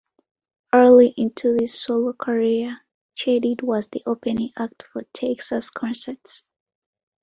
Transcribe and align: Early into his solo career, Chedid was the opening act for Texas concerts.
Early 0.73 1.09
into 1.15 1.53
his 1.59 1.79
solo 1.79 2.13
career, 2.13 2.81
Chedid 3.15 3.61
was 3.61 3.85
the 3.87 4.01
opening 4.07 4.49
act 4.57 4.81
for 4.81 5.03
Texas 5.13 5.69
concerts. 5.69 6.41